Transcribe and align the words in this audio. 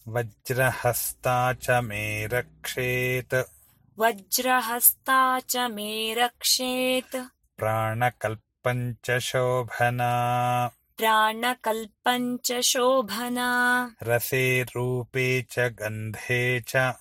वज्रहस्ता 0.07 1.53
च 1.53 1.69
मे 1.69 2.25
रक्षेत्। 2.25 3.33
वज्रहस्ता 3.99 5.39
च 5.39 5.57
मे 5.57 6.13
रक्षेत्। 6.13 7.15
प्राणकल्पम् 7.57 8.93
च 9.05 9.19
शोभना। 9.19 10.11
प्राणकल्पम् 10.97 12.37
च 12.45 12.61
शोभना। 12.61 13.49
रसे 14.03 14.63
रूपे 14.63 15.41
च 15.41 15.59
गन्धे 15.59 16.61
च। 16.67 16.93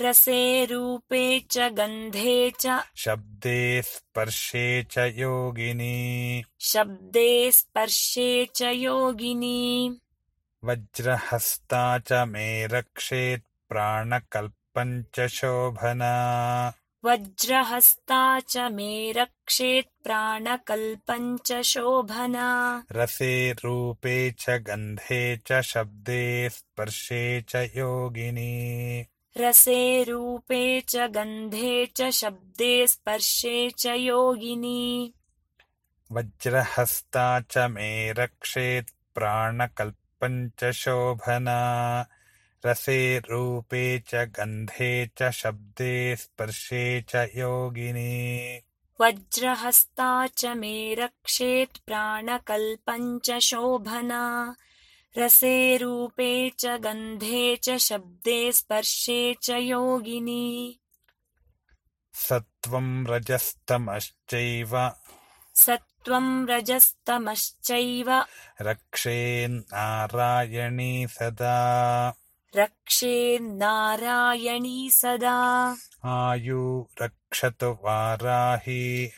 रसे 0.00 0.64
रूपे 0.64 1.40
च 1.40 1.58
गन्धे 1.58 2.52
च। 2.60 2.80
शब्दे 2.96 3.82
स्पर्शे 3.82 4.82
च 4.82 4.98
योगिनी। 4.98 6.44
शब्दे 6.60 7.50
स्पर्शे 7.52 8.48
च 8.54 8.62
योगिनी 8.62 10.00
वज्रहस्ता 10.64 11.98
च 11.98 12.12
मे 12.12 12.66
रक्षेत् 12.66 13.68
प्राणकल्पम् 13.68 15.02
च 15.14 15.26
शोभना। 15.26 16.12
वज्रहस्ता 17.04 18.40
च 18.40 18.56
मे 18.56 19.12
रक्षेत् 19.12 20.04
प्राणकल्पम् 20.04 21.38
च 21.46 21.62
शोभना। 21.62 22.84
रसे 22.92 23.52
रूपे 23.52 24.30
च 24.30 24.50
गन्धे 24.50 25.36
च 25.36 25.60
शब्दे 25.60 26.48
स्पर्शे 26.48 27.40
च 27.40 27.56
योगिनी। 27.56 29.04
रसे 29.36 30.04
रूपे 30.04 30.80
च 30.80 30.96
गन्धे 30.96 31.86
च 31.86 32.10
शब्दे 32.10 32.86
स्पर्शे 32.86 33.70
च 33.70 33.86
योगिनी। 33.86 35.14
वज्रहस्ता 36.12 37.40
च 37.40 37.58
मे 37.58 38.12
रक्षेत् 38.12 38.90
प्राणकल्पम् 39.14 40.03
च 40.30 40.70
शोभना 40.70 41.60
रसे 42.66 43.18
रूपे 43.18 43.98
च 43.98 44.14
गन्धे 44.14 45.10
च 45.18 45.30
शब्दे 45.30 46.16
स्पर्शे 46.16 47.04
च 47.08 47.14
योगिनी। 47.14 48.58
वज्रहस्ता 49.00 50.26
च 50.26 50.46
मे 50.46 50.94
रक्षेत् 50.94 51.78
प्राणकल्पम् 51.86 53.20
च 53.24 53.38
शोभना 53.38 54.56
रसे 55.18 55.76
रूपे 55.76 56.50
च 56.50 56.66
गन्धे 56.66 57.56
च 57.56 57.70
शब्दे 57.70 58.52
स्पर्शे 58.52 59.34
च 59.42 59.50
योगिनी। 59.50 60.80
सत्त्वम् 62.14 63.06
रजस्तमश्चैव 63.08 64.90
सत्त्वं 66.04 66.46
रजस्तमश्चैव। 66.46 68.22
रक्षेन्नारायणी 68.60 71.08
सदा। 71.08 72.14
रक्षेन्नारायणी 72.56 74.90
सदा। 74.90 75.76
आयु 76.04 76.84
रक्षतु 77.02 77.66
वाराहि। 77.66 79.10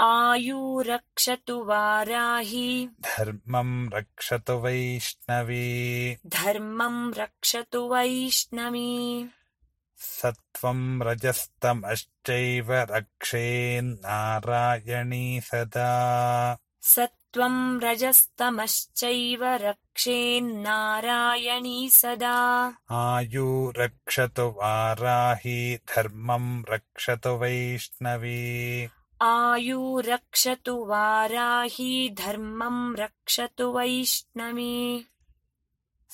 आयुरक्षतु 0.00 1.64
वाराहि। 1.64 2.88
धर्मम् 3.00 3.94
रक्षतु 3.94 4.52
वैष्णवी। 4.52 6.16
धर्मं 6.26 7.14
रक्षतु 7.14 7.94
वैष्णवी 7.94 9.24
सत्त्वम् 9.96 11.02
रजस्तमश्चैव 11.02 12.72
रक्षेन्नारायणी 12.72 15.40
सदा। 15.40 16.56
सत्त्वं 16.82 17.80
रजस्तमश्चैव 17.80 19.44
रक्षेन्नारायणी 19.44 21.90
सदा। 21.90 22.72
आयु 22.90 23.72
रक्षतु 23.76 24.42
वाराहि 24.42 25.78
धर्मम् 25.96 26.70
रक्षतु 26.70 27.28
वैष्णवी। 27.28 28.88
आयुरक्षतु 29.22 30.84
वाराहि 30.84 32.14
धर्मं 32.18 32.96
रक्षतु 32.96 33.72
वैष्णवी 33.72 35.06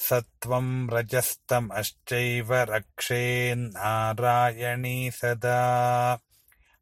सत्त्वम् 0.00 0.90
रजस्तमश्चैव 0.90 2.54
रक्षेन्नारायणी 2.54 5.10
सदा। 5.10 6.18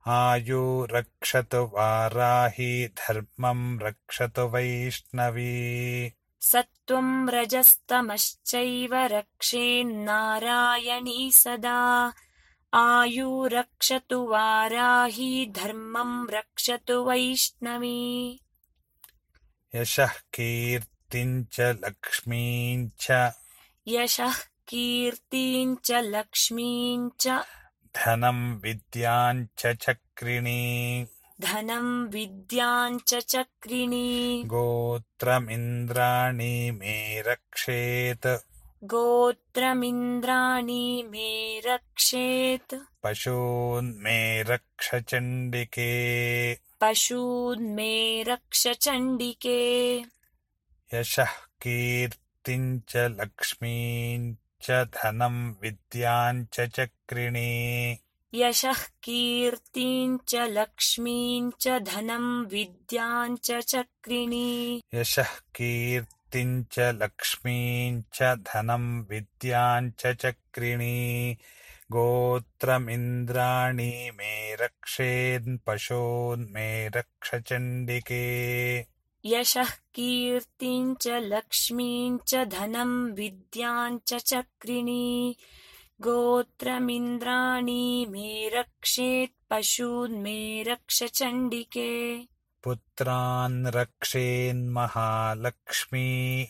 आयु 0.06 0.86
रक्षतु 0.90 1.56
वाराहि 1.56 2.86
धर्मम् 2.86 3.82
रक्षतु 3.82 4.40
वैष्णवी। 4.40 6.12
सत्त्वं 6.40 7.28
रजस्तमश्चैव 7.28 8.94
रक्षेन्नारायणी 8.94 11.32
सदा। 11.32 12.12
आयुरक्षतु 12.74 14.26
वाराहि 14.26 15.52
धर्मं 15.56 16.30
रक्षतु 16.30 16.92
वैष्णवी। 16.92 18.40
यशः 19.74 20.06
कीर्तिम् 20.06 20.97
च 21.16 21.60
लक्ष्मीम् 21.60 22.88
च 23.00 23.32
यशः 23.88 24.32
कीर्तिम् 24.68 25.76
च 25.84 25.92
लक्ष्मीम् 25.92 27.10
च 27.20 27.28
धनम् 27.96 28.62
विद्याम् 28.62 29.46
च 29.58 29.66
चक्रिणी। 29.66 31.06
धनं 31.40 32.08
विद्याम् 32.08 32.98
च 33.06 33.14
चक्रिणी। 33.14 34.42
गोत्रमिन्द्राणि 34.46 36.70
मे 36.70 37.20
रक्षेत्। 37.20 38.26
गोत्रमिन्द्राणि 38.84 41.06
मे 41.10 41.60
रक्षेत्। 41.66 42.74
पशून्मे 43.02 44.42
रक्ष 44.42 44.94
चण्डिके 44.94 46.54
पशून्मे 46.54 48.22
रक्ष 48.22 48.68
चण्डिके 48.68 50.02
यशः 50.94 51.26
कीर्तिम् 51.60 52.80
च 52.88 52.96
लक्ष्मीम् 52.96 54.34
च 54.62 54.70
धनम् 54.70 55.54
विद्याम् 55.62 56.44
च 56.52 56.60
चक्रिणी। 56.60 57.98
यशः 58.34 58.72
कीर्तिम् 58.72 60.18
च 60.28 60.34
लक्ष्मीम् 60.34 61.50
च 61.60 61.68
धनं 61.68 62.46
विद्याम् 62.46 63.36
च 63.36 63.60
चक्रिणी। 63.60 64.82
यशः 64.94 65.24
कीर्तिम् 65.24 66.64
च 66.72 66.78
लक्ष्मीम् 66.78 68.02
च 68.14 68.22
धनम् 68.22 69.04
विद्याम् 69.10 69.90
च 69.98 70.06
चक्रिणी। 70.06 71.36
गोत्रमिन्द्राणि 71.92 74.10
मे 74.14 74.54
रक्षेन्पशून्मे 74.54 76.88
रक्ष 76.88 77.34
चण्डिके 77.34 78.80
यशः 79.24 79.64
कीर्तिम् 79.64 80.94
च 80.94 81.08
लक्ष्मीम् 81.08 82.18
च 82.28 82.34
धनं 82.34 83.12
विद्याम् 83.12 83.98
च 84.06 84.14
चक्रिणी 84.14 85.36
गोत्रमिन्द्राणि 86.00 88.06
मे 88.10 88.48
रक्षेत् 88.48 89.50
पशून्मे 89.50 90.62
रक्ष 90.62 91.02
चण्डिके। 91.02 92.20
पुत्रान् 92.64 93.66
रक्षेन्महालक्ष्मी 93.66 96.46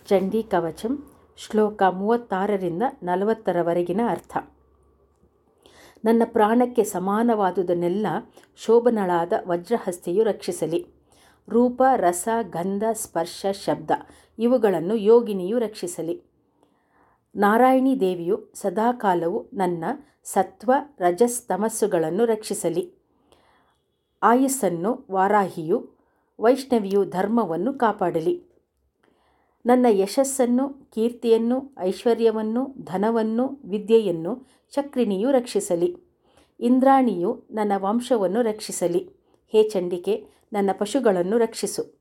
ಚಂಡೀ 0.08 0.42
ಕವಚಂ 0.52 0.94
ಶ್ಲೋಕ 1.40 1.84
ಮೂವತ್ತಾರರಿಂದ 2.00 2.84
ನಲವತ್ತರವರೆಗಿನ 3.04 4.02
ಅರ್ಥ 4.12 4.38
ನನ್ನ 6.05 6.23
ಪ್ರಾಣಕ್ಕೆ 6.25 6.85
ಸಮಾನವಾದುದನ್ನೆಲ್ಲ 6.85 8.07
ಶೋಭನಳಾದ 8.57 9.33
ವಜ್ರಹಸ್ತೆಯು 9.47 10.25
ರಕ್ಷಿಸಲಿ. 10.25 10.87
ರೂಪ, 11.49 11.83
ರಸ, 11.97 12.29
ಗಂಧ, 12.43 12.83
ಸ್ಪರ್ಶ, 12.93 13.47
ಶಬ್ದ 13.53 13.91
ಇವುಗಳನ್ನು 14.39 14.95
ಯೋಗಿನಿಯು 14.95 15.59
ರಕ್ಷಿಸಲಿ. 15.59 16.23
ನಾರಾಯಣಿ 17.37 18.01
ದೇವಿಯು 18.01 18.51
ಸದಾಕಾಲವು 18.55 19.51
ನನ್ನ 19.53 19.85
ಸತ್ವ 20.25 20.73
ರಜಸ್ತಮಸ್ಸುಗಳನ್ನು 20.99 22.25
ರಕ್ಷಿಸಲಿ. 22.25 22.95
ಆಯಸ್ಸನ್ನು 24.23 25.07
ವಾರಾಹಿಯು, 25.11 25.91
ವೈಷ್ಣವಿಯು 26.41 27.05
ಧರ್ಮವನ್ನು 27.05 27.75
ಕಾಪಾಡಲಿ. 27.75 28.50
ನನ್ನ 29.67 29.87
ಯಶಸ್ಸನ್ನು, 29.91 30.69
ಕೀರ್ತಿಯನ್ನು, 30.69 31.75
ಐಶ್ವರ್ಯವನ್ನು, 31.79 32.75
ಧನವನ್ನು, 32.79 33.61
ವಿದ್ಯೆಯನ್ನು 33.65 34.47
ಚಕ್ರಿಣಿಯು 34.71 35.31
ರಕ್ಷಿಸಲಿ. 35.31 35.97
ಇಂದ್ರಾಣಿಯು 36.61 37.47
ನನ್ನ 37.51 37.73
ವಂಶವನ್ನು 37.77 38.43
ರಕ್ಷಿಸಲಿ. 38.43 39.11
ಹೇ 39.49 39.63
ಚಂಡಿಕೆ, 39.63 40.27
ನನ್ನ 40.53 40.71
ಪಶುಗಳನ್ನು 40.73 41.39
ರಕ್ಷಿಸು. 41.39 42.01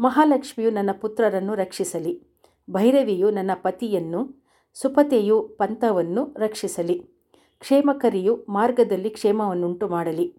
ಮಹಾಲಕ್ಷ್ಮಿಯು 0.00 0.70
ನನ್ನ 0.70 0.90
ಪುತ್ರರನ್ನು 0.92 1.54
ರಕ್ಷಿಸಲಿ. 1.54 2.22
ಭೈರವಿಯು 2.70 3.30
ನನ್ನ 3.30 3.50
ಪತಿಯನ್ನು, 3.54 4.44
ಸುಪತೆಯು 4.74 5.42
ಪಂಥವನ್ನು 5.42 6.34
ರಕ್ಷಿಸಲಿ. 6.38 6.94
ಕ್ಷೇಮಕರಿಯು 7.58 8.46
ಮಾರ್ಗದಲ್ಲಿ 8.48 9.10
ಕ್ಷೇಮವನ್ನುಂಟು 9.10 9.88
ಮಾಡಲಿ. 9.88 10.34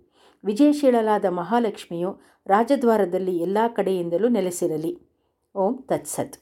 ವಿಜಯಶೀಲಾದ 0.45 1.25
ಮಹಾಲಕ್ಷ್ಮಿಯು 1.25 2.17
ರಾಜದ್ವಾರದಲ್ಲಿ 2.47 3.37
ಎಲ್ಲ 3.37 3.57
ಕಡೆಯಿಂದಲೂ 3.75 4.27
ನೆಲೆಸಿರಲಿ. 4.27 5.10
ಓಂ 5.54 5.74
ತತ್ಸತ್ 5.88 6.36